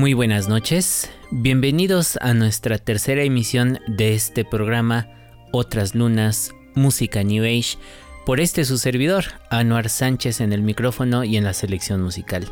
Muy 0.00 0.14
buenas 0.14 0.48
noches, 0.48 1.10
bienvenidos 1.30 2.16
a 2.22 2.32
nuestra 2.32 2.78
tercera 2.78 3.22
emisión 3.22 3.80
de 3.86 4.14
este 4.14 4.46
programa 4.46 5.08
Otras 5.52 5.94
Lunas, 5.94 6.54
Música 6.74 7.22
New 7.22 7.44
Age, 7.44 7.76
por 8.24 8.40
este 8.40 8.64
su 8.64 8.78
servidor, 8.78 9.26
Anuar 9.50 9.90
Sánchez 9.90 10.40
en 10.40 10.54
el 10.54 10.62
micrófono 10.62 11.22
y 11.22 11.36
en 11.36 11.44
la 11.44 11.52
selección 11.52 12.00
musical. 12.00 12.50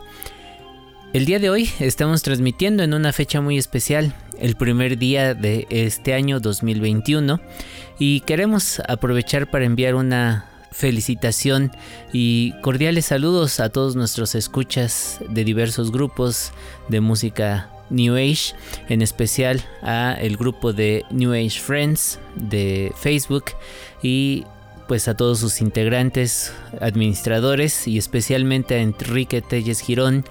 El 1.14 1.24
día 1.24 1.38
de 1.38 1.48
hoy 1.48 1.70
estamos 1.80 2.22
transmitiendo 2.22 2.82
en 2.82 2.92
una 2.92 3.14
fecha 3.14 3.40
muy 3.40 3.56
especial, 3.56 4.12
el 4.38 4.54
primer 4.54 4.98
día 4.98 5.32
de 5.32 5.66
este 5.70 6.12
año 6.12 6.40
2021, 6.40 7.40
y 7.98 8.20
queremos 8.20 8.82
aprovechar 8.86 9.50
para 9.50 9.64
enviar 9.64 9.94
una 9.94 10.44
felicitación 10.70 11.70
y 12.12 12.52
cordiales 12.60 13.06
saludos 13.06 13.60
a 13.60 13.70
todos 13.70 13.96
nuestros 13.96 14.34
escuchas 14.34 15.20
de 15.28 15.44
diversos 15.44 15.92
grupos 15.92 16.52
de 16.88 17.00
música 17.00 17.70
New 17.90 18.16
Age, 18.16 18.54
en 18.88 19.02
especial 19.02 19.64
a 19.82 20.16
el 20.20 20.36
grupo 20.36 20.72
de 20.72 21.04
New 21.10 21.32
Age 21.32 21.60
Friends 21.60 22.18
de 22.34 22.92
Facebook 22.96 23.44
y 24.02 24.44
pues 24.86 25.06
a 25.06 25.14
todos 25.14 25.38
sus 25.38 25.60
integrantes, 25.60 26.52
administradores 26.80 27.86
y 27.86 27.98
especialmente 27.98 28.74
a 28.74 28.78
Enrique 28.78 29.42
Telles 29.42 29.80
Girón, 29.80 30.24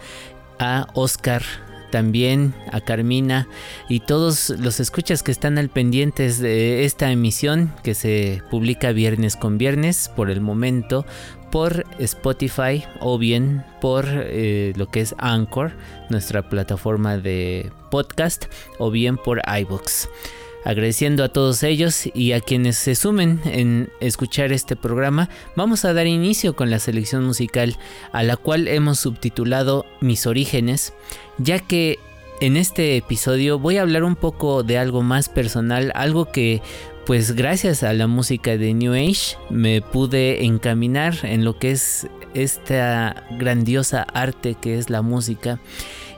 a 0.59 0.88
Oscar 0.94 1.44
también 1.92 2.54
a 2.72 2.82
Carmina 2.82 3.48
y 3.90 4.02
todos 4.02 4.50
los 4.50 4.80
escuchas 4.80 5.24
que 5.24 5.32
están 5.32 5.58
al 5.58 5.70
pendientes 5.70 6.40
de 6.40 6.86
esta 6.86 7.12
emisión 7.12 7.74
que 7.84 7.96
se 7.96 8.42
publica 8.50 8.92
viernes 8.92 9.36
con 9.36 9.58
viernes 9.58 10.12
por 10.16 10.30
el 10.30 10.42
momento 10.42 11.06
por 11.52 11.86
Spotify 12.00 12.84
o 13.00 13.18
bien 13.18 13.64
por 13.82 14.06
eh, 14.10 14.74
lo 14.76 14.88
que 14.88 15.02
es 15.02 15.16
Anchor, 15.18 15.72
nuestra 16.10 16.50
plataforma 16.50 17.18
de 17.18 17.72
podcast, 17.90 18.46
o 18.80 18.92
bien 18.92 19.18
por 19.18 19.42
iBooks 19.48 20.10
agradeciendo 20.68 21.23
a 21.23 21.30
todos 21.30 21.64
ellos 21.64 22.10
y 22.14 22.34
a 22.34 22.42
quienes 22.42 22.76
se 22.76 22.94
sumen 22.94 23.40
en 23.46 23.90
escuchar 24.02 24.52
este 24.52 24.76
programa, 24.76 25.30
vamos 25.56 25.86
a 25.86 25.94
dar 25.94 26.08
inicio 26.08 26.58
con 26.58 26.70
la 26.70 26.80
selección 26.80 27.24
musical 27.24 27.78
a 28.12 28.22
la 28.22 28.36
cual 28.36 28.68
hemos 28.68 29.00
subtitulado 29.00 29.86
Mis 30.02 30.28
orígenes, 30.28 30.94
ya 31.38 31.59
que 31.59 32.00
en 32.42 32.58
este 32.58 32.98
episodio 32.98 33.59
voy 33.59 33.78
a 33.78 33.84
hablar 33.84 34.04
un 34.04 34.18
poco 34.18 34.64
de 34.64 34.78
algo 34.78 35.04
más 35.04 35.30
personal, 35.30 35.94
algo 35.96 36.26
que 36.34 36.62
pues 37.06 37.31
gracias 37.31 37.84
a 37.84 37.94
la 37.94 38.08
música 38.08 38.58
de 38.58 38.74
New 38.74 38.94
Age 38.94 39.38
me 39.50 39.81
pude 39.81 40.44
encaminar 40.44 41.16
en 41.24 41.46
lo 41.46 41.58
que 41.58 41.72
es 41.72 42.08
esta 42.34 43.26
grandiosa 43.40 44.06
arte 44.14 44.58
que 44.62 44.78
es 44.78 44.90
la 44.90 45.02
música 45.02 45.62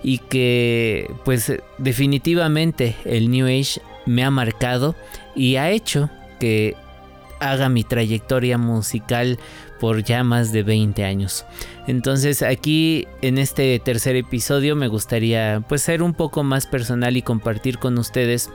y 0.01 0.17
que 0.17 1.11
pues 1.23 1.53
definitivamente 1.77 2.95
el 3.05 3.29
New 3.29 3.45
Age 3.45 3.81
me 4.09 4.23
ha 4.23 4.31
marcado 4.31 4.95
y 5.35 5.57
ha 5.57 5.69
hecho 5.69 6.09
que 6.39 6.75
haga 7.39 7.69
mi 7.69 7.83
trayectoria 7.83 8.57
musical 8.57 9.39
por 9.79 10.03
ya 10.03 10.23
más 10.23 10.51
de 10.51 10.63
20 10.63 11.05
años. 11.05 11.45
Entonces 11.87 12.41
aquí 12.41 13.07
en 13.21 13.37
este 13.37 13.79
tercer 13.79 14.15
episodio 14.15 14.75
me 14.75 14.87
gustaría 14.87 15.63
pues 15.69 15.83
ser 15.83 16.01
un 16.03 16.13
poco 16.13 16.43
más 16.43 16.65
personal 16.65 17.15
y 17.17 17.21
compartir 17.21 17.77
con 17.77 17.97
ustedes 17.97 18.49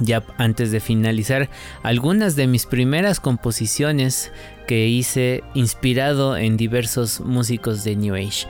ya 0.00 0.22
antes 0.38 0.70
de 0.70 0.80
finalizar 0.80 1.48
algunas 1.82 2.36
de 2.36 2.46
mis 2.46 2.66
primeras 2.66 3.20
composiciones 3.20 4.32
que 4.66 4.86
hice 4.88 5.42
inspirado 5.54 6.36
en 6.36 6.56
diversos 6.56 7.20
músicos 7.20 7.84
de 7.84 7.96
New 7.96 8.14
Age 8.14 8.46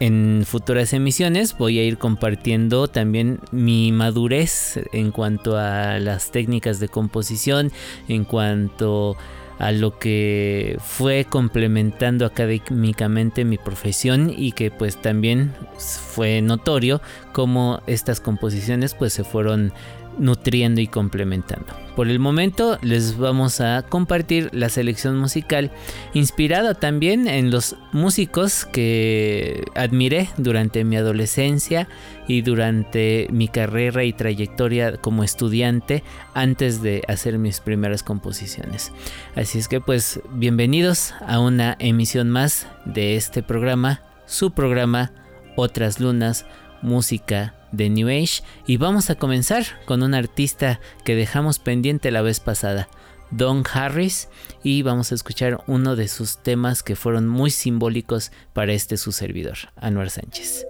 en 0.00 0.44
futuras 0.46 0.92
emisiones 0.92 1.56
voy 1.56 1.78
a 1.78 1.84
ir 1.84 1.98
compartiendo 1.98 2.88
también 2.88 3.40
mi 3.50 3.92
madurez 3.92 4.80
en 4.92 5.10
cuanto 5.10 5.56
a 5.56 5.98
las 5.98 6.30
técnicas 6.30 6.80
de 6.80 6.88
composición, 6.88 7.72
en 8.08 8.24
cuanto 8.24 9.16
a 9.58 9.72
lo 9.72 9.98
que 9.98 10.76
fue 10.80 11.24
complementando 11.24 12.26
académicamente 12.26 13.44
mi 13.44 13.56
profesión 13.56 14.32
y 14.36 14.52
que 14.52 14.70
pues 14.70 15.00
también 15.00 15.54
fue 15.78 16.42
notorio 16.42 17.00
cómo 17.32 17.80
estas 17.86 18.20
composiciones 18.20 18.94
pues 18.94 19.14
se 19.14 19.24
fueron 19.24 19.72
nutriendo 20.18 20.80
y 20.80 20.86
complementando. 20.86 21.66
Por 21.94 22.08
el 22.08 22.18
momento 22.18 22.78
les 22.82 23.16
vamos 23.16 23.60
a 23.60 23.82
compartir 23.82 24.50
la 24.52 24.68
selección 24.68 25.16
musical 25.18 25.70
inspirada 26.12 26.74
también 26.74 27.26
en 27.26 27.50
los 27.50 27.76
músicos 27.92 28.66
que 28.66 29.64
admiré 29.74 30.28
durante 30.36 30.84
mi 30.84 30.96
adolescencia 30.96 31.88
y 32.28 32.42
durante 32.42 33.28
mi 33.30 33.48
carrera 33.48 34.04
y 34.04 34.12
trayectoria 34.12 34.98
como 34.98 35.24
estudiante 35.24 36.04
antes 36.34 36.82
de 36.82 37.02
hacer 37.08 37.38
mis 37.38 37.60
primeras 37.60 38.02
composiciones. 38.02 38.92
Así 39.34 39.58
es 39.58 39.68
que 39.68 39.80
pues 39.80 40.20
bienvenidos 40.32 41.14
a 41.26 41.38
una 41.38 41.76
emisión 41.78 42.30
más 42.30 42.66
de 42.84 43.16
este 43.16 43.42
programa, 43.42 44.02
su 44.26 44.50
programa 44.50 45.12
Otras 45.56 45.98
Lunas, 45.98 46.44
Música 46.82 47.55
de 47.72 47.90
New 47.90 48.08
Age 48.08 48.42
y 48.66 48.76
vamos 48.76 49.10
a 49.10 49.16
comenzar 49.16 49.64
con 49.84 50.02
un 50.02 50.14
artista 50.14 50.80
que 51.04 51.14
dejamos 51.14 51.58
pendiente 51.58 52.10
la 52.10 52.22
vez 52.22 52.40
pasada, 52.40 52.88
Don 53.30 53.64
Harris, 53.72 54.28
y 54.62 54.82
vamos 54.82 55.12
a 55.12 55.14
escuchar 55.14 55.62
uno 55.66 55.96
de 55.96 56.08
sus 56.08 56.38
temas 56.38 56.82
que 56.82 56.96
fueron 56.96 57.28
muy 57.28 57.50
simbólicos 57.50 58.30
para 58.52 58.72
este 58.72 58.96
su 58.96 59.12
servidor, 59.12 59.56
Anuar 59.76 60.10
Sánchez. 60.10 60.64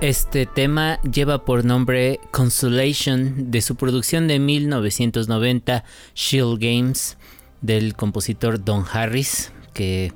Este 0.00 0.46
tema 0.46 0.98
lleva 1.02 1.44
por 1.44 1.62
nombre 1.62 2.20
Consolation 2.30 3.50
de 3.50 3.60
su 3.60 3.76
producción 3.76 4.28
de 4.28 4.38
1990 4.38 5.84
Shield 6.14 6.58
Games 6.58 7.18
del 7.60 7.94
compositor 7.94 8.64
Don 8.64 8.86
Harris 8.90 9.52
que 9.74 10.14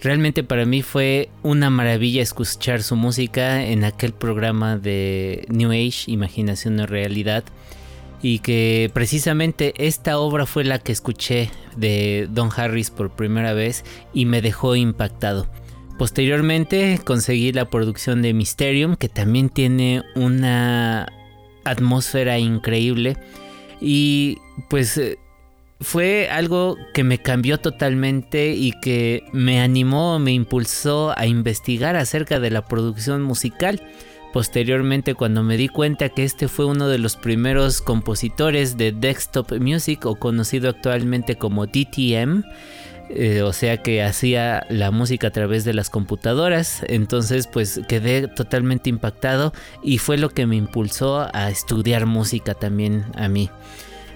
realmente 0.00 0.42
para 0.42 0.64
mí 0.64 0.80
fue 0.80 1.28
una 1.42 1.68
maravilla 1.68 2.22
escuchar 2.22 2.82
su 2.82 2.96
música 2.96 3.62
en 3.62 3.84
aquel 3.84 4.14
programa 4.14 4.78
de 4.78 5.44
New 5.50 5.70
Age 5.70 6.10
Imaginación 6.10 6.80
o 6.80 6.86
Realidad 6.86 7.44
y 8.22 8.38
que 8.38 8.90
precisamente 8.94 9.74
esta 9.76 10.18
obra 10.18 10.46
fue 10.46 10.64
la 10.64 10.78
que 10.78 10.92
escuché 10.92 11.50
de 11.76 12.26
Don 12.30 12.48
Harris 12.56 12.88
por 12.88 13.10
primera 13.10 13.52
vez 13.52 13.84
y 14.14 14.24
me 14.24 14.40
dejó 14.40 14.76
impactado. 14.76 15.46
Posteriormente 15.98 17.00
conseguí 17.04 17.52
la 17.52 17.70
producción 17.70 18.20
de 18.20 18.34
Mysterium, 18.34 18.96
que 18.96 19.08
también 19.08 19.48
tiene 19.48 20.02
una 20.14 21.06
atmósfera 21.64 22.38
increíble. 22.38 23.16
Y 23.80 24.38
pues 24.68 24.98
eh, 24.98 25.18
fue 25.80 26.28
algo 26.30 26.76
que 26.94 27.04
me 27.04 27.18
cambió 27.18 27.58
totalmente 27.58 28.52
y 28.52 28.72
que 28.80 29.24
me 29.32 29.60
animó, 29.60 30.18
me 30.18 30.32
impulsó 30.32 31.14
a 31.16 31.26
investigar 31.26 31.96
acerca 31.96 32.40
de 32.40 32.50
la 32.50 32.66
producción 32.66 33.22
musical. 33.22 33.82
Posteriormente, 34.32 35.14
cuando 35.14 35.42
me 35.42 35.56
di 35.56 35.68
cuenta 35.68 36.10
que 36.10 36.24
este 36.24 36.48
fue 36.48 36.66
uno 36.66 36.88
de 36.88 36.98
los 36.98 37.16
primeros 37.16 37.80
compositores 37.80 38.76
de 38.76 38.92
desktop 38.92 39.58
music 39.60 40.04
o 40.04 40.16
conocido 40.16 40.68
actualmente 40.68 41.36
como 41.36 41.66
DTM, 41.66 42.42
eh, 43.08 43.42
o 43.42 43.52
sea 43.52 43.82
que 43.82 44.02
hacía 44.02 44.66
la 44.68 44.90
música 44.90 45.28
a 45.28 45.30
través 45.30 45.64
de 45.64 45.74
las 45.74 45.90
computadoras, 45.90 46.82
entonces 46.88 47.46
pues 47.46 47.80
quedé 47.88 48.28
totalmente 48.28 48.90
impactado 48.90 49.52
y 49.82 49.98
fue 49.98 50.18
lo 50.18 50.30
que 50.30 50.46
me 50.46 50.56
impulsó 50.56 51.28
a 51.32 51.50
estudiar 51.50 52.06
música 52.06 52.54
también 52.54 53.04
a 53.14 53.28
mí. 53.28 53.50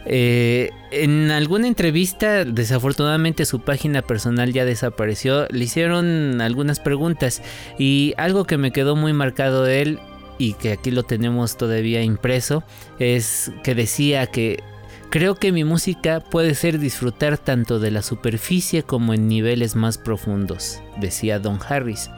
Eh, 0.06 0.70
en 0.90 1.30
alguna 1.30 1.68
entrevista, 1.68 2.44
desafortunadamente 2.44 3.44
su 3.44 3.60
página 3.60 4.02
personal 4.02 4.52
ya 4.52 4.64
desapareció, 4.64 5.46
le 5.50 5.64
hicieron 5.64 6.40
algunas 6.40 6.80
preguntas 6.80 7.42
y 7.78 8.14
algo 8.16 8.44
que 8.44 8.56
me 8.56 8.72
quedó 8.72 8.96
muy 8.96 9.12
marcado 9.12 9.62
de 9.64 9.82
él 9.82 9.98
y 10.38 10.54
que 10.54 10.72
aquí 10.72 10.90
lo 10.90 11.02
tenemos 11.02 11.58
todavía 11.58 12.02
impreso 12.02 12.64
es 12.98 13.52
que 13.62 13.74
decía 13.74 14.26
que 14.26 14.62
Creo 15.10 15.34
que 15.34 15.50
mi 15.50 15.64
música 15.64 16.20
puede 16.20 16.54
ser 16.54 16.78
disfrutar 16.78 17.36
tanto 17.36 17.80
de 17.80 17.90
la 17.90 18.00
superficie 18.00 18.84
como 18.84 19.12
en 19.12 19.26
niveles 19.26 19.74
más 19.74 19.98
profundos, 19.98 20.80
decía 21.00 21.40
Don 21.40 21.58
Harris. 21.68 22.10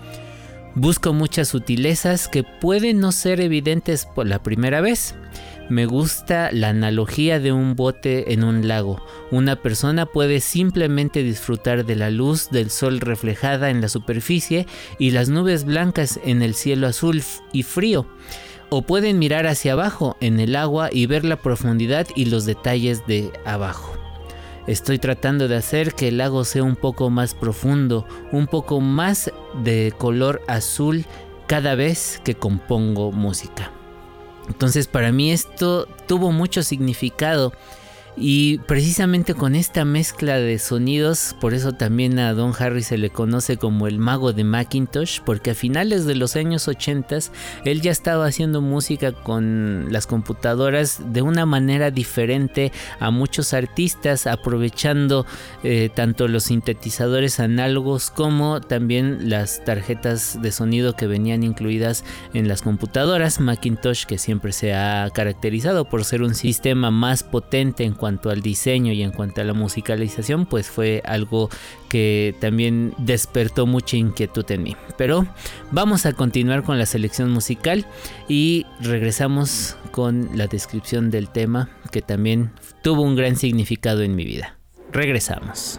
Busco 0.75 1.15
muchas 1.15 1.49
sutilezas 1.49 2.29
que 2.29 2.45
pueden 2.45 3.01
no 3.01 3.11
ser 3.13 3.41
evidentes 3.41 4.05
por 4.05 4.27
la 4.27 4.43
primera 4.43 4.83
vez. 4.83 5.15
Me 5.71 5.87
gusta 5.87 6.51
la 6.53 6.69
analogía 6.69 7.41
de 7.41 7.53
un 7.53 7.77
bote 7.77 8.35
en 8.35 8.45
un 8.45 8.69
lago. 8.69 9.03
Una 9.31 9.57
persona 9.57 10.05
puede 10.05 10.41
simplemente 10.41 11.23
disfrutar 11.23 11.87
de 11.87 11.97
la 11.97 12.11
luz 12.11 12.51
del 12.51 12.69
sol 12.69 13.01
reflejada 13.01 13.71
en 13.71 13.81
la 13.81 13.89
superficie 13.89 14.67
y 14.99 15.13
las 15.13 15.31
nubes 15.31 15.65
blancas 15.65 16.21
en 16.25 16.43
el 16.43 16.53
cielo 16.53 16.89
azul 16.89 17.23
y 17.55 17.63
frío 17.63 18.07
o 18.75 18.81
pueden 18.81 19.19
mirar 19.19 19.47
hacia 19.47 19.75
abajo 19.75 20.17
en 20.21 20.41
el 20.41 20.57
agua 20.57 20.89
y 20.91 21.05
ver 21.05 21.27
la 21.27 21.37
profundidad 21.37 22.07
y 22.17 22.25
los 22.25 22.47
detalles 22.47 23.07
de 23.07 23.31
abajo. 23.45 23.93
Estoy 24.67 24.99
tratando 24.99 25.47
de 25.47 25.57
hacer 25.57 25.93
que 25.93 26.09
el 26.09 26.17
lago 26.17 26.47
sea 26.47 26.63
un 26.63 26.77
poco 26.77 27.11
más 27.11 27.35
profundo, 27.35 28.07
un 28.33 28.47
poco 28.47 28.81
más 28.81 29.31
de 29.63 29.93
color 29.99 30.41
azul 30.49 31.05
cada 31.49 31.75
vez 31.75 32.23
que 32.25 32.35
compongo 32.35 33.13
música. 33.13 33.71
Entonces 34.49 34.87
para 34.87 35.13
mí 35.13 35.31
esto 35.31 35.87
tuvo 36.09 36.33
mucho 36.33 36.63
significado 36.63 37.53
y 38.17 38.59
precisamente 38.59 39.35
con 39.35 39.55
esta 39.55 39.85
mezcla 39.85 40.37
de 40.37 40.59
sonidos, 40.59 41.35
por 41.41 41.55
eso 41.55 41.73
también 41.73 42.19
a 42.19 42.33
Don 42.35 42.53
Harry 42.59 42.83
se 42.83 42.99
le 42.99 43.11
conoce 43.11 43.57
como 43.57 43.87
el 43.87 43.99
mago 43.99 44.33
de 44.33 44.45
Macintosh, 44.45 45.21
porque 45.25 45.53
a 45.53 45.55
finales 45.55 46.05
de 46.05 46.15
los 46.15 46.37
años 46.37 46.69
80 46.69 47.03
él 47.65 47.81
ya 47.81 47.91
estaba 47.91 48.27
haciendo 48.27 48.61
música 48.61 49.13
con 49.13 49.89
las 49.91 50.07
computadoras 50.07 51.01
de 51.13 51.23
una 51.23 51.47
manera 51.47 51.91
diferente 51.91 52.73
a 53.01 53.11
muchos 53.11 53.55
artistas, 53.55 54.27
aprovechando 54.27 55.27
eh, 55.63 55.91
tanto 55.95 56.29
los 56.29 56.45
sintetizadores 56.45 57.41
análogos 57.41 58.11
como 58.11 58.61
también 58.61 59.31
las 59.31 59.65
tarjetas 59.65 60.41
de 60.41 60.53
sonido 60.53 60.95
que 60.95 61.07
venían 61.07 61.43
incluidas 61.43 62.05
en 62.35 62.49
las 62.49 62.63
computadoras. 62.63 63.41
Macintosh 63.41 64.05
que 64.05 64.19
siempre 64.19 64.53
se 64.53 64.75
ha 64.75 65.09
caracterizado 65.13 65.89
por 65.89 66.05
ser 66.05 66.23
un 66.23 66.35
sistema 66.35 66.91
más 66.91 67.23
potente 67.23 67.85
en 67.85 67.95
cuanto 68.03 68.31
al 68.31 68.43
diseño 68.43 68.93
y 68.93 69.01
en 69.05 69.13
cuanto 69.13 69.43
a 69.43 69.45
la 69.45 69.55
musicalización, 69.55 70.47
pues 70.47 70.69
fue 70.69 71.03
algo 71.05 71.51
que 71.89 72.35
también 72.41 72.95
despertó 72.99 73.65
mucha 73.65 73.97
inquietud 73.97 74.45
en 74.51 74.65
mí. 74.65 74.77
Pero 74.99 75.25
vamos 75.71 76.05
a 76.05 76.13
continuar 76.13 76.65
con 76.65 76.79
la 76.79 76.87
selección 76.87 77.31
musical 77.31 77.87
y 78.27 78.67
regresamos 78.81 79.77
con 79.93 80.37
la 80.37 80.49
descripción 80.49 81.13
del 81.13 81.29
tema 81.29 81.71
que 81.93 82.03
también 82.03 82.51
tuvo 82.83 83.03
un 83.03 83.15
gran 83.15 83.37
significado 83.37 84.03
en 84.03 84.17
mi 84.17 84.25
vida. 84.25 84.59
Regresamos. 84.91 85.79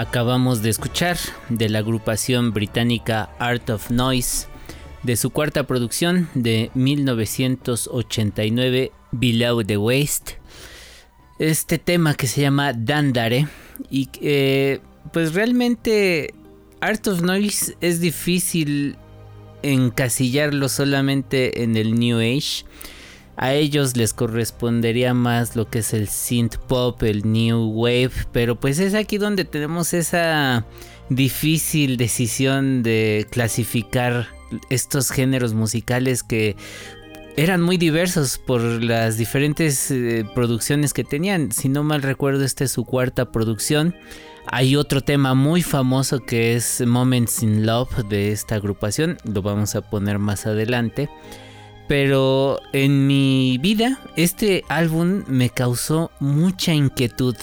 Acabamos 0.00 0.62
de 0.62 0.70
escuchar 0.70 1.18
de 1.50 1.68
la 1.68 1.80
agrupación 1.80 2.54
británica 2.54 3.28
Art 3.38 3.68
of 3.68 3.90
Noise 3.90 4.46
de 5.02 5.14
su 5.14 5.28
cuarta 5.28 5.66
producción 5.66 6.30
de 6.32 6.70
1989 6.72 8.92
Below 9.12 9.62
the 9.62 9.76
Waste. 9.76 10.38
Este 11.38 11.76
tema 11.76 12.14
que 12.14 12.28
se 12.28 12.40
llama 12.40 12.72
Dandare 12.72 13.46
y 13.90 14.06
que 14.06 14.80
pues 15.12 15.34
realmente 15.34 16.32
Art 16.80 17.06
of 17.06 17.20
Noise 17.20 17.76
es 17.82 18.00
difícil 18.00 18.96
encasillarlo 19.62 20.70
solamente 20.70 21.62
en 21.62 21.76
el 21.76 22.00
New 22.00 22.20
Age 22.20 22.64
a 23.36 23.54
ellos 23.54 23.96
les 23.96 24.12
correspondería 24.12 25.14
más 25.14 25.56
lo 25.56 25.68
que 25.68 25.80
es 25.80 25.94
el 25.94 26.08
synth 26.08 26.56
pop, 26.56 27.02
el 27.02 27.30
new 27.30 27.70
wave, 27.70 28.12
pero 28.32 28.58
pues 28.58 28.78
es 28.78 28.94
aquí 28.94 29.18
donde 29.18 29.44
tenemos 29.44 29.94
esa 29.94 30.66
difícil 31.08 31.96
decisión 31.96 32.82
de 32.82 33.26
clasificar 33.30 34.28
estos 34.68 35.10
géneros 35.10 35.54
musicales 35.54 36.22
que 36.22 36.56
eran 37.36 37.62
muy 37.62 37.76
diversos 37.76 38.38
por 38.38 38.60
las 38.60 39.16
diferentes 39.16 39.90
eh, 39.90 40.24
producciones 40.34 40.92
que 40.92 41.04
tenían. 41.04 41.52
Si 41.52 41.68
no 41.68 41.82
mal 41.82 42.02
recuerdo, 42.02 42.44
esta 42.44 42.64
es 42.64 42.72
su 42.72 42.84
cuarta 42.84 43.32
producción. 43.32 43.94
Hay 44.46 44.76
otro 44.76 45.00
tema 45.00 45.34
muy 45.34 45.62
famoso 45.62 46.20
que 46.20 46.56
es 46.56 46.84
Moments 46.84 47.42
in 47.42 47.66
Love 47.66 48.08
de 48.08 48.32
esta 48.32 48.56
agrupación, 48.56 49.18
lo 49.24 49.42
vamos 49.42 49.74
a 49.74 49.82
poner 49.82 50.18
más 50.18 50.46
adelante. 50.46 51.08
Pero 51.90 52.60
en 52.72 53.08
mi 53.08 53.58
vida 53.58 53.98
este 54.14 54.62
álbum 54.68 55.24
me 55.26 55.50
causó 55.50 56.12
mucha 56.20 56.72
inquietud, 56.72 57.34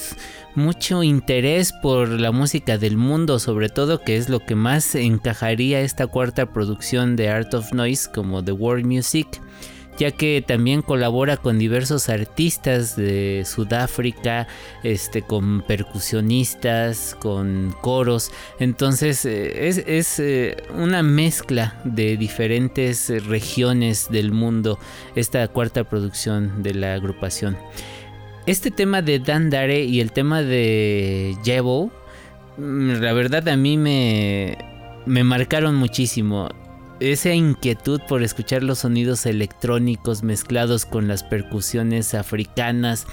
mucho 0.56 1.04
interés 1.04 1.74
por 1.82 2.08
la 2.08 2.32
música 2.32 2.78
del 2.78 2.96
mundo, 2.96 3.40
sobre 3.40 3.68
todo 3.68 4.00
que 4.00 4.16
es 4.16 4.30
lo 4.30 4.40
que 4.40 4.56
más 4.56 4.96
encajaría 4.96 5.82
esta 5.82 6.08
cuarta 6.08 6.54
producción 6.54 7.18
de 7.18 7.28
Art 7.28 7.54
of 7.56 7.74
Noise 7.74 8.10
como 8.16 8.42
The 8.42 8.54
World 8.54 8.86
Music 8.86 9.28
ya 9.98 10.12
que 10.12 10.44
también 10.46 10.82
colabora 10.82 11.38
con 11.38 11.58
diversos 11.58 12.10
artistas 12.10 12.96
de 12.96 13.44
Sudáfrica, 13.46 14.48
este, 14.84 15.24
con 15.24 15.62
percusionistas, 15.62 17.16
con 17.20 17.76
coros. 17.82 18.32
Entonces 18.60 19.26
eh, 19.26 19.68
es, 19.68 20.20
eh, 20.20 20.58
una 20.76 21.02
mezcla 21.04 21.80
de 21.84 22.16
diferentes 22.18 23.10
regiones 23.26 24.10
del 24.10 24.32
mundo 24.32 24.80
esta 25.16 25.48
cuarta 25.48 25.84
producción 25.84 26.62
de 26.62 26.76
la 26.76 26.94
agrupación. 26.94 27.58
Este 28.46 28.72
tema 28.72 29.02
de 29.02 29.20
Dandare 29.20 29.84
y 29.84 30.00
el 30.00 30.12
tema 30.12 30.42
de 30.42 31.36
Jebo, 31.44 31.92
mm, 32.58 33.02
la 33.02 33.14
verdad 33.14 33.48
a 33.50 33.58
mí 33.58 33.78
me, 33.78 34.58
me 35.06 35.24
marcaron 35.24 35.76
muchísimo 35.76 36.50
esa 37.00 37.34
inquietud 37.34 38.02
por 38.08 38.24
escuchar 38.24 38.64
los 38.64 38.80
sonidos 38.80 39.26
electrónicos 39.26 40.24
mezclados 40.24 40.86
con 40.86 41.08
las 41.08 41.24
percusiones 41.24 42.14
africanas, 42.14 43.06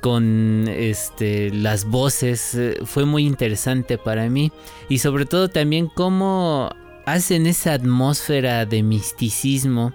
con 0.00 0.66
este, 0.68 1.50
las 1.50 1.84
voces, 1.84 2.54
eh, 2.54 2.78
fue 2.84 3.04
muy 3.04 3.26
interesante 3.26 3.98
para 3.98 4.28
mí. 4.28 4.52
Y 4.88 4.98
sobre 4.98 5.26
todo 5.26 5.48
también 5.48 5.88
cómo 5.88 6.70
hacen 7.06 7.46
esa 7.46 7.72
atmósfera 7.72 8.66
de 8.66 8.82
misticismo 8.82 9.92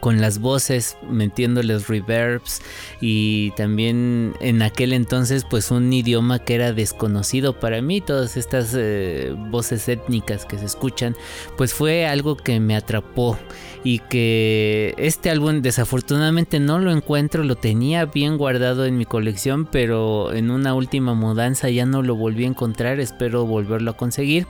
con 0.00 0.20
las 0.20 0.38
voces, 0.38 0.96
metiéndoles 1.08 1.88
reverbs 1.88 2.60
y 3.00 3.50
también 3.52 4.34
en 4.40 4.62
aquel 4.62 4.92
entonces 4.92 5.44
pues 5.48 5.70
un 5.70 5.92
idioma 5.92 6.38
que 6.38 6.54
era 6.54 6.72
desconocido 6.72 7.58
para 7.58 7.82
mí, 7.82 8.00
todas 8.00 8.36
estas 8.36 8.74
eh, 8.76 9.34
voces 9.50 9.88
étnicas 9.88 10.44
que 10.44 10.58
se 10.58 10.66
escuchan, 10.66 11.16
pues 11.56 11.74
fue 11.74 12.06
algo 12.06 12.36
que 12.36 12.60
me 12.60 12.76
atrapó 12.76 13.38
y 13.84 14.00
que 14.00 14.94
este 14.98 15.30
álbum 15.30 15.62
desafortunadamente 15.62 16.60
no 16.60 16.78
lo 16.78 16.90
encuentro, 16.90 17.44
lo 17.44 17.56
tenía 17.56 18.04
bien 18.06 18.36
guardado 18.36 18.86
en 18.86 18.98
mi 18.98 19.04
colección, 19.04 19.66
pero 19.66 20.32
en 20.32 20.50
una 20.50 20.74
última 20.74 21.14
mudanza 21.14 21.70
ya 21.70 21.86
no 21.86 22.02
lo 22.02 22.16
volví 22.16 22.44
a 22.44 22.48
encontrar, 22.48 23.00
espero 23.00 23.46
volverlo 23.46 23.92
a 23.92 23.96
conseguir. 23.96 24.46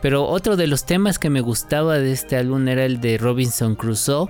Pero 0.00 0.26
otro 0.26 0.56
de 0.56 0.66
los 0.66 0.84
temas 0.84 1.20
que 1.20 1.30
me 1.30 1.40
gustaba 1.40 1.98
de 2.00 2.10
este 2.10 2.36
álbum 2.36 2.66
era 2.66 2.84
el 2.84 3.00
de 3.00 3.18
Robinson 3.18 3.76
Crusoe 3.76 4.26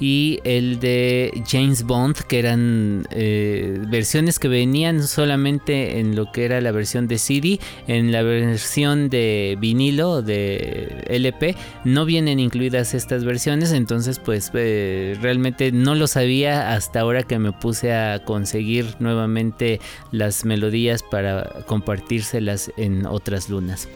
y 0.00 0.40
el 0.44 0.80
de 0.80 1.42
James 1.46 1.84
Bond, 1.84 2.16
que 2.26 2.38
eran 2.38 3.06
eh, 3.10 3.78
versiones 3.88 4.38
que 4.38 4.48
venían 4.48 5.06
solamente 5.06 6.00
en 6.00 6.16
lo 6.16 6.32
que 6.32 6.44
era 6.44 6.60
la 6.60 6.72
versión 6.72 7.06
de 7.06 7.18
CD, 7.18 7.60
en 7.86 8.12
la 8.12 8.22
versión 8.22 9.08
de 9.08 9.56
vinilo, 9.60 10.22
de 10.22 11.04
LP, 11.06 11.56
no 11.84 12.04
vienen 12.04 12.40
incluidas 12.40 12.94
estas 12.94 13.24
versiones, 13.24 13.72
entonces 13.72 14.18
pues 14.18 14.50
eh, 14.54 15.16
realmente 15.20 15.72
no 15.72 15.94
lo 15.94 16.06
sabía 16.06 16.74
hasta 16.74 17.00
ahora 17.00 17.22
que 17.22 17.38
me 17.38 17.52
puse 17.52 17.92
a 17.94 18.24
conseguir 18.24 18.86
nuevamente 18.98 19.80
las 20.10 20.44
melodías 20.44 21.02
para 21.02 21.64
compartírselas 21.66 22.72
en 22.76 23.06
otras 23.06 23.48
lunas. 23.48 23.88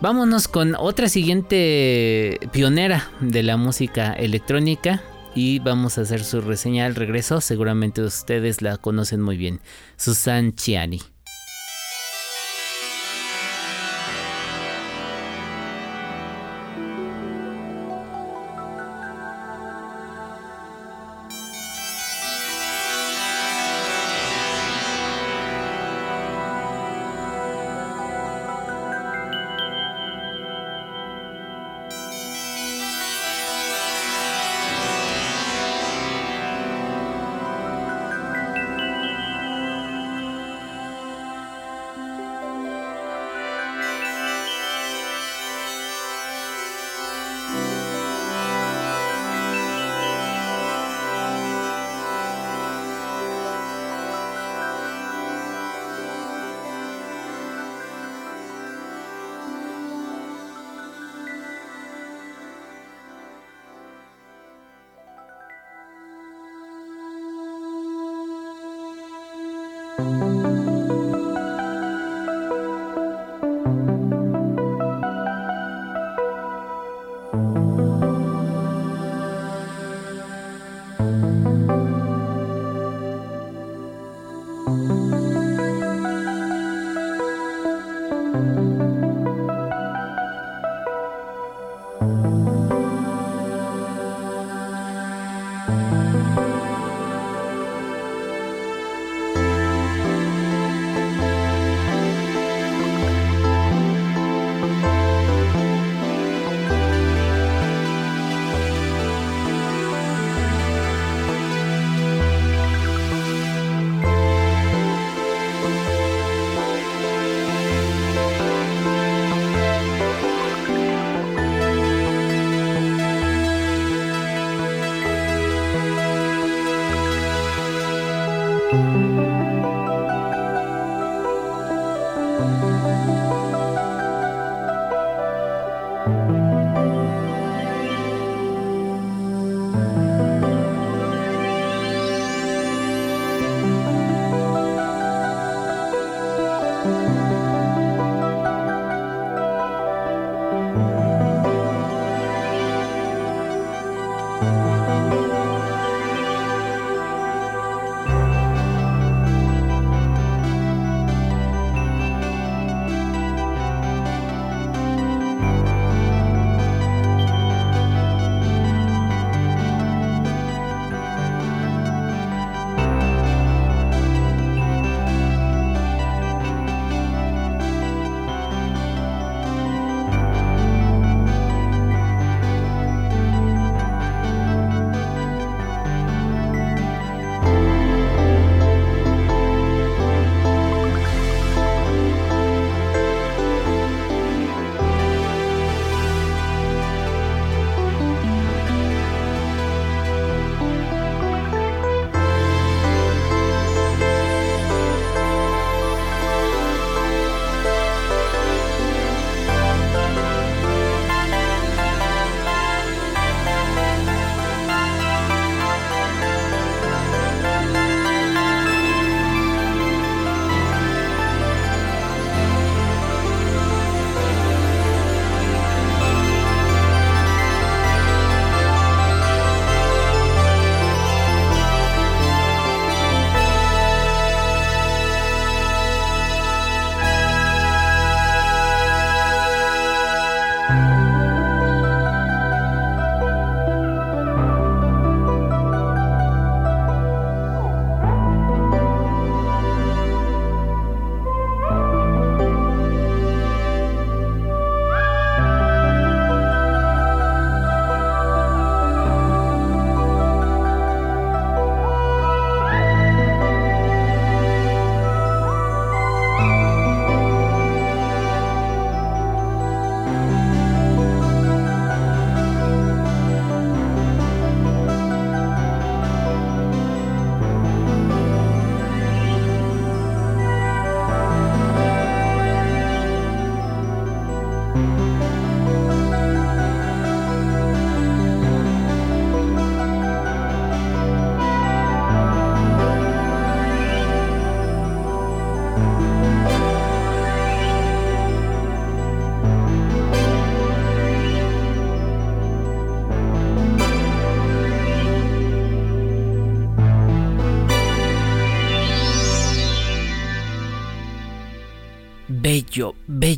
Vámonos 0.00 0.48
con 0.48 0.74
otra 0.74 1.08
siguiente 1.08 2.40
pionera 2.50 3.08
de 3.20 3.44
la 3.44 3.56
música 3.56 4.12
electrónica 4.12 5.00
y 5.34 5.58
vamos 5.58 5.98
a 5.98 6.02
hacer 6.02 6.24
su 6.24 6.40
reseña 6.40 6.86
al 6.86 6.94
regreso. 6.94 7.40
Seguramente 7.40 8.02
ustedes 8.02 8.62
la 8.62 8.76
conocen 8.76 9.20
muy 9.20 9.36
bien. 9.36 9.60
Susan 9.96 10.54
Chiani. 10.54 11.11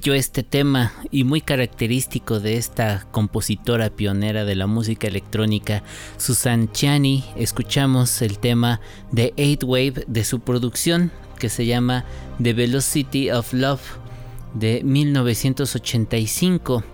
Bello 0.04 0.14
este 0.14 0.42
tema 0.42 0.92
y 1.10 1.24
muy 1.24 1.40
característico 1.40 2.38
de 2.38 2.58
esta 2.58 3.06
compositora 3.10 3.88
pionera 3.88 4.44
de 4.44 4.54
la 4.54 4.66
música 4.66 5.06
electrónica, 5.06 5.82
Susan 6.18 6.70
Chiani. 6.70 7.24
Escuchamos 7.36 8.20
el 8.20 8.38
tema 8.38 8.82
de 9.12 9.32
8 9.38 9.66
Wave 9.66 10.04
de 10.06 10.24
su 10.24 10.40
producción 10.40 11.10
que 11.38 11.48
se 11.48 11.64
llama 11.64 12.04
The 12.42 12.52
Velocity 12.52 13.30
of 13.30 13.54
Love 13.54 13.80
de 14.52 14.82
1985, 14.84 16.84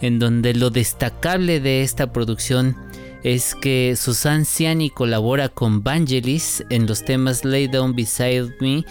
en 0.00 0.18
donde 0.18 0.52
lo 0.52 0.70
destacable 0.70 1.60
de 1.60 1.82
esta 1.82 2.12
producción 2.12 2.76
es 3.22 3.54
que 3.54 3.94
Susan 3.96 4.44
Ciani 4.44 4.90
colabora 4.90 5.48
con 5.48 5.84
Vangelis 5.84 6.64
en 6.70 6.86
los 6.86 7.04
temas 7.04 7.44
Lay 7.44 7.68
Down 7.68 7.94
Beside 7.94 8.56
Me 8.60 8.84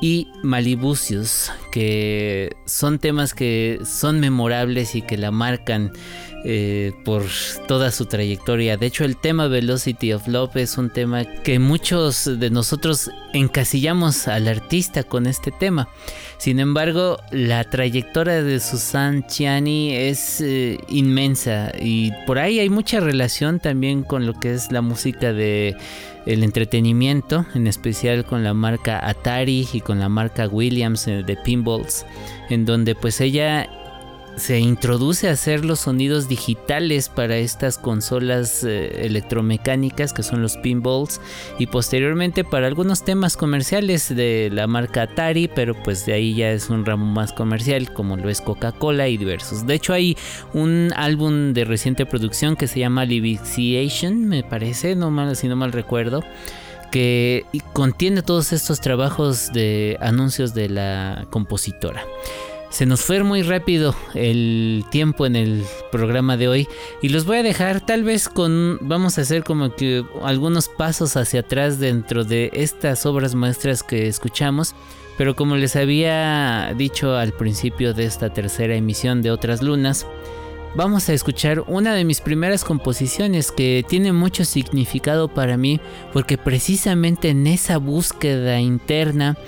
y 0.00 0.28
Malibucius, 0.42 1.50
que 1.72 2.56
son 2.64 2.98
temas 2.98 3.34
que 3.34 3.80
son 3.84 4.20
memorables 4.20 4.94
y 4.94 5.02
que 5.02 5.16
la 5.16 5.30
marcan 5.30 5.92
eh, 6.44 6.92
por 7.04 7.24
toda 7.66 7.90
su 7.90 8.06
trayectoria. 8.06 8.76
De 8.76 8.86
hecho, 8.86 9.04
el 9.04 9.16
tema 9.16 9.48
Velocity 9.48 10.12
of 10.12 10.28
Love 10.28 10.56
es 10.56 10.78
un 10.78 10.88
tema 10.88 11.24
que 11.24 11.58
muchos 11.58 12.30
de 12.38 12.48
nosotros 12.50 13.10
encasillamos 13.32 14.28
al 14.28 14.46
artista 14.46 15.02
con 15.02 15.26
este 15.26 15.50
tema. 15.50 15.88
Sin 16.38 16.60
embargo, 16.60 17.18
la 17.32 17.64
trayectoria 17.64 18.44
de 18.44 18.60
Susan 18.60 19.26
Chiani 19.26 19.92
es 19.92 20.40
eh, 20.40 20.78
inmensa 20.88 21.72
y 21.76 22.12
por 22.24 22.38
ahí 22.38 22.60
hay 22.60 22.70
mucha 22.70 23.00
relación 23.00 23.58
también 23.58 24.04
con 24.04 24.24
lo 24.24 24.34
que 24.34 24.54
es 24.54 24.70
la 24.70 24.80
música 24.80 25.32
de 25.32 25.76
el 26.28 26.44
entretenimiento, 26.44 27.46
en 27.54 27.66
especial 27.66 28.26
con 28.26 28.44
la 28.44 28.52
marca 28.52 29.00
Atari 29.08 29.66
y 29.72 29.80
con 29.80 29.98
la 29.98 30.10
marca 30.10 30.46
Williams 30.46 31.08
eh, 31.08 31.22
de 31.22 31.36
pinballs, 31.36 32.04
en 32.50 32.66
donde 32.66 32.94
pues 32.94 33.22
ella 33.22 33.66
se 34.38 34.58
introduce 34.58 35.28
a 35.28 35.32
hacer 35.32 35.64
los 35.64 35.80
sonidos 35.80 36.28
digitales 36.28 37.08
para 37.08 37.36
estas 37.36 37.78
consolas 37.78 38.64
eh, 38.64 39.04
electromecánicas 39.04 40.12
que 40.12 40.22
son 40.22 40.42
los 40.42 40.56
pinballs 40.56 41.20
y 41.58 41.66
posteriormente 41.66 42.44
para 42.44 42.66
algunos 42.66 43.04
temas 43.04 43.36
comerciales 43.36 44.14
de 44.14 44.50
la 44.52 44.66
marca 44.66 45.02
Atari, 45.02 45.48
pero 45.48 45.74
pues 45.82 46.06
de 46.06 46.14
ahí 46.14 46.34
ya 46.34 46.50
es 46.50 46.70
un 46.70 46.84
ramo 46.84 47.06
más 47.06 47.32
comercial 47.32 47.92
como 47.92 48.16
lo 48.16 48.28
es 48.28 48.40
Coca-Cola 48.40 49.08
y 49.08 49.16
diversos. 49.16 49.66
De 49.66 49.74
hecho 49.74 49.92
hay 49.92 50.16
un 50.54 50.92
álbum 50.96 51.52
de 51.52 51.64
reciente 51.64 52.06
producción 52.06 52.56
que 52.56 52.68
se 52.68 52.80
llama 52.80 53.04
Livixiation, 53.04 54.26
me 54.26 54.42
parece, 54.42 54.94
no 54.94 55.10
mal, 55.10 55.36
si 55.36 55.48
no 55.48 55.56
mal 55.56 55.72
recuerdo 55.72 56.22
que 56.90 57.44
contiene 57.72 58.22
todos 58.22 58.52
estos 58.52 58.80
trabajos 58.80 59.52
de 59.52 59.98
anuncios 60.00 60.54
de 60.54 60.68
la 60.68 61.26
compositora. 61.30 62.02
Se 62.70 62.84
nos 62.84 63.00
fue 63.00 63.22
muy 63.22 63.42
rápido 63.42 63.94
el 64.14 64.84
tiempo 64.90 65.24
en 65.26 65.36
el 65.36 65.64
programa 65.90 66.36
de 66.36 66.48
hoy 66.48 66.68
y 67.00 67.08
los 67.08 67.24
voy 67.24 67.38
a 67.38 67.42
dejar 67.42 67.84
tal 67.84 68.04
vez 68.04 68.28
con 68.28 68.78
vamos 68.82 69.18
a 69.18 69.22
hacer 69.22 69.42
como 69.42 69.74
que 69.74 70.04
algunos 70.22 70.68
pasos 70.68 71.16
hacia 71.16 71.40
atrás 71.40 71.78
dentro 71.78 72.24
de 72.24 72.50
estas 72.52 73.06
obras 73.06 73.34
maestras 73.34 73.82
que 73.82 74.06
escuchamos, 74.06 74.74
pero 75.16 75.34
como 75.34 75.56
les 75.56 75.76
había 75.76 76.74
dicho 76.76 77.16
al 77.16 77.32
principio 77.32 77.94
de 77.94 78.04
esta 78.04 78.32
tercera 78.32 78.74
emisión 78.74 79.22
de 79.22 79.30
Otras 79.30 79.62
Lunas, 79.62 80.06
vamos 80.74 81.08
a 81.08 81.14
escuchar 81.14 81.64
una 81.66 81.94
de 81.94 82.04
mis 82.04 82.20
primeras 82.20 82.64
composiciones 82.64 83.50
que 83.50 83.82
tiene 83.88 84.12
mucho 84.12 84.44
significado 84.44 85.28
para 85.28 85.56
mí 85.56 85.80
porque 86.12 86.36
precisamente 86.36 87.30
en 87.30 87.46
esa 87.46 87.78
búsqueda 87.78 88.60
interna 88.60 89.38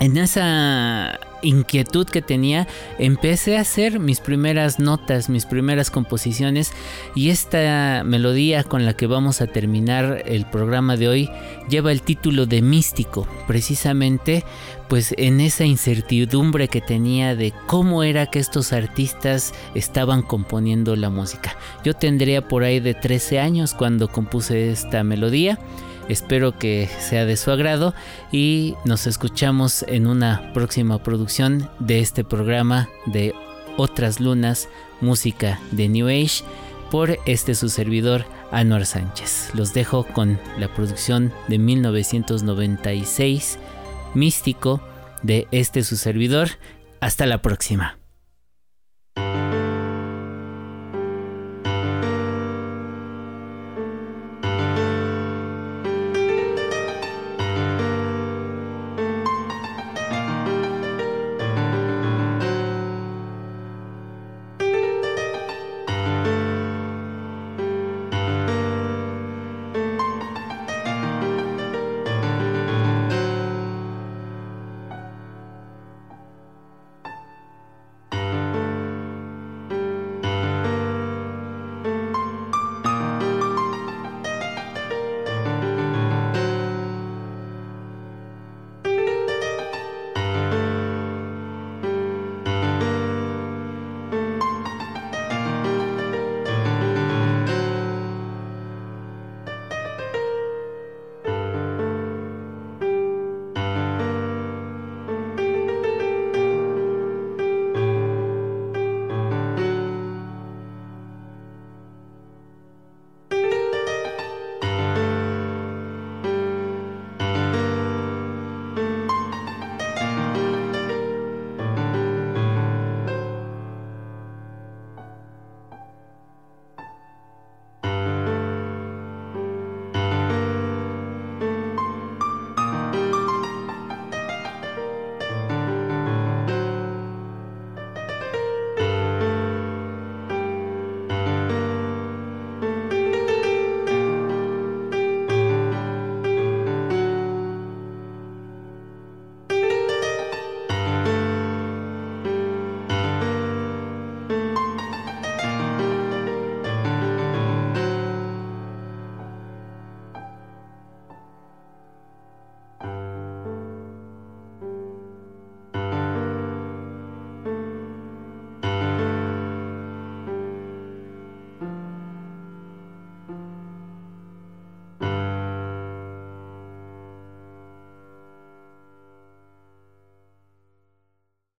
en 0.00 0.16
esa 0.16 1.18
inquietud 1.42 2.06
que 2.06 2.22
tenía, 2.22 2.66
empecé 2.98 3.56
a 3.56 3.60
hacer 3.60 4.00
mis 4.00 4.20
primeras 4.20 4.78
notas, 4.78 5.28
mis 5.28 5.46
primeras 5.46 5.90
composiciones 5.90 6.72
y 7.14 7.30
esta 7.30 8.02
melodía 8.04 8.64
con 8.64 8.84
la 8.84 8.94
que 8.94 9.06
vamos 9.06 9.40
a 9.40 9.46
terminar 9.46 10.22
el 10.26 10.46
programa 10.46 10.96
de 10.96 11.08
hoy 11.08 11.30
lleva 11.68 11.92
el 11.92 12.02
título 12.02 12.46
de 12.46 12.62
Místico, 12.62 13.26
precisamente 13.46 14.44
pues 14.88 15.14
en 15.18 15.40
esa 15.40 15.64
incertidumbre 15.64 16.68
que 16.68 16.80
tenía 16.80 17.34
de 17.34 17.52
cómo 17.66 18.02
era 18.02 18.26
que 18.26 18.38
estos 18.38 18.72
artistas 18.72 19.52
estaban 19.74 20.22
componiendo 20.22 20.94
la 20.96 21.10
música. 21.10 21.56
Yo 21.84 21.94
tendría 21.94 22.46
por 22.46 22.62
ahí 22.62 22.80
de 22.80 22.94
13 22.94 23.40
años 23.40 23.74
cuando 23.74 24.08
compuse 24.08 24.70
esta 24.70 25.02
melodía 25.02 25.58
Espero 26.08 26.58
que 26.58 26.88
sea 27.00 27.24
de 27.24 27.36
su 27.36 27.50
agrado 27.50 27.94
y 28.30 28.74
nos 28.84 29.06
escuchamos 29.06 29.84
en 29.88 30.06
una 30.06 30.52
próxima 30.52 31.02
producción 31.02 31.68
de 31.80 32.00
este 32.00 32.24
programa 32.24 32.88
de 33.06 33.34
Otras 33.76 34.20
Lunas, 34.20 34.68
música 35.00 35.60
de 35.72 35.88
New 35.88 36.08
Age, 36.08 36.44
por 36.90 37.18
este 37.26 37.54
su 37.54 37.68
servidor 37.68 38.24
Anuar 38.52 38.86
Sánchez. 38.86 39.50
Los 39.54 39.74
dejo 39.74 40.04
con 40.04 40.38
la 40.58 40.72
producción 40.72 41.32
de 41.48 41.58
1996, 41.58 43.58
Místico, 44.14 44.80
de 45.22 45.48
este 45.50 45.82
su 45.82 45.96
servidor. 45.96 46.50
Hasta 47.00 47.26
la 47.26 47.42
próxima. 47.42 47.98